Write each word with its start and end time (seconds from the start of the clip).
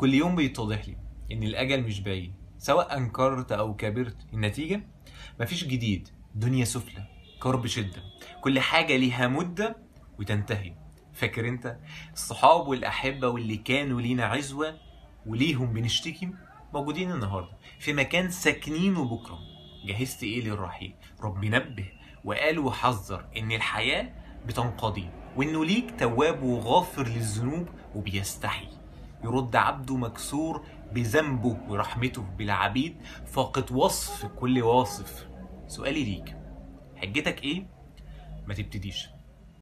كل 0.00 0.14
يوم 0.14 0.36
بيتضح 0.36 0.88
لي 0.88 0.96
إن 1.32 1.42
الأجل 1.42 1.82
مش 1.82 2.00
بعيد 2.00 2.34
سواء 2.58 2.96
أنكرت 2.96 3.52
أو 3.52 3.76
كبرت. 3.76 4.16
النتيجة؟ 4.32 4.86
مفيش 5.40 5.64
جديد 5.64 6.08
دنيا 6.34 6.64
سفلى 6.64 7.04
كرب 7.42 7.66
شدة 7.66 8.02
كل 8.40 8.60
حاجة 8.60 8.96
ليها 8.96 9.28
مدة 9.28 9.76
وتنتهي. 10.18 10.74
فاكر 11.12 11.48
أنت؟ 11.48 11.76
الصحاب 12.12 12.68
والأحبة 12.68 13.28
واللي 13.28 13.56
كانوا 13.56 14.00
لينا 14.00 14.24
عزوة 14.24 14.78
وليهم 15.26 15.72
بنشتكي 15.72 16.30
موجودين 16.74 17.12
النهارده. 17.12 17.52
في 17.78 17.92
مكان 17.92 18.30
ساكنينه 18.30 19.04
بكرة. 19.04 19.38
جهزت 19.86 20.22
إيه 20.22 20.40
للرحيل؟ 20.44 20.94
رب 21.20 21.44
نبه 21.44 21.88
وقال 22.24 22.58
وحذر 22.58 23.28
إن 23.36 23.52
الحياة 23.52 24.12
بتنقضي 24.46 25.08
وإنه 25.36 25.64
ليك 25.64 25.94
تواب 25.98 26.42
وغافر 26.42 27.08
للذنوب 27.08 27.68
وبيستحي. 27.94 28.79
يرد 29.24 29.56
عبده 29.56 29.96
مكسور 29.96 30.64
بذنبه 30.92 31.56
ورحمته 31.68 32.22
بالعبيد 32.22 32.96
فاقد 33.26 33.72
وصف 33.72 34.26
كل 34.26 34.62
واصف. 34.62 35.28
سؤالي 35.66 36.04
ليك 36.04 36.36
حجتك 36.96 37.44
إيه؟ 37.44 37.66
ما 38.46 38.54
تبتديش. 38.54 39.08